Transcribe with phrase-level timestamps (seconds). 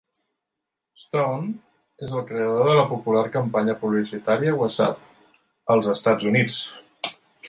[1.01, 1.49] Stone
[2.07, 5.05] és el creador de la popular campanya publicitària Whassup?
[5.75, 6.57] als Estats Units.